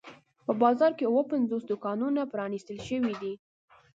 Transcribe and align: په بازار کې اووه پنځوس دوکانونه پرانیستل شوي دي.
په 0.45 0.51
بازار 0.61 0.91
کې 0.97 1.05
اووه 1.07 1.23
پنځوس 1.33 1.63
دوکانونه 1.65 2.21
پرانیستل 2.33 2.77
شوي 2.87 3.13
دي. 3.21 3.33